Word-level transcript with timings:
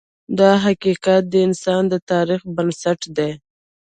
دا 0.39 0.51
حقیقت 0.65 1.23
د 1.29 1.33
انسان 1.47 1.83
د 1.91 1.95
تاریخ 2.11 2.41
بنسټ 2.55 2.99
دی. 3.17 3.31